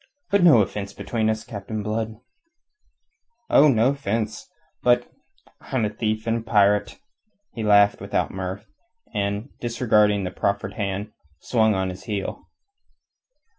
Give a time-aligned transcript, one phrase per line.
[0.31, 2.15] "But no offence between us, Captain Blood!"
[3.51, 4.49] "Oh, no offence.
[4.81, 5.07] But...
[5.61, 6.97] I'm a thief and a pirate."
[7.53, 8.65] He laughed without mirth,
[9.13, 12.49] and, disregarding the proffered hand, swung on his heel.